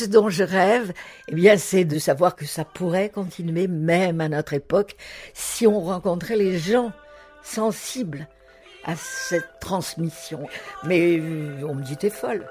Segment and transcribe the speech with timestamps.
[0.00, 0.92] ce dont je rêve,
[1.28, 4.96] eh bien, c'est de savoir que ça pourrait continuer même à notre époque
[5.34, 6.92] si on rencontrait les gens
[7.42, 8.26] sensibles
[8.84, 10.46] à cette transmission.
[10.84, 12.46] Mais euh, on me dit t'es folle.